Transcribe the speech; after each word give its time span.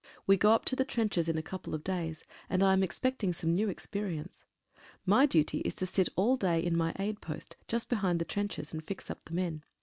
We 0.25 0.35
go 0.35 0.51
up 0.51 0.65
to 0.65 0.75
the 0.75 0.83
trenches 0.83 1.29
in 1.29 1.37
a 1.37 1.43
couple 1.43 1.75
of 1.75 1.83
days, 1.83 2.23
and 2.49 2.63
I 2.63 2.73
am 2.73 2.81
expecting 2.81 3.33
some 3.33 3.53
new 3.53 3.67
experi 3.67 4.17
ence. 4.17 4.43
My 5.05 5.27
duty 5.27 5.59
is 5.59 5.75
to 5.75 5.85
sit 5.85 6.09
all 6.15 6.35
day 6.37 6.59
in 6.59 6.75
my 6.75 6.95
aid 6.97 7.21
post, 7.21 7.55
just 7.67 7.87
be 7.87 7.97
hind 7.97 8.17
the 8.17 8.25
trenches, 8.25 8.73
and 8.73 8.83
fix 8.83 9.11
up 9.11 9.23
the 9.25 9.35
men. 9.35 9.63